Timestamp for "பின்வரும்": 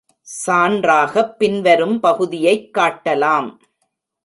1.37-1.99